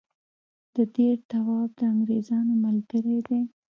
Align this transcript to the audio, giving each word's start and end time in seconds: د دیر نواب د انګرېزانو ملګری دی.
د 0.75 0.75
دیر 0.95 1.17
نواب 1.31 1.69
د 1.77 1.79
انګرېزانو 1.91 2.53
ملګری 2.65 3.17
دی. 3.27 3.41